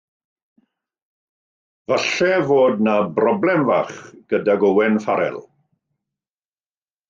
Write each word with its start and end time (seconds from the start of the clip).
Falle 1.91 2.39
fod 2.49 2.81
yna 2.85 2.97
broblem 3.19 3.69
fach 3.69 3.95
gydag 4.35 4.69
Owen 4.73 5.01
Farell. 5.07 5.41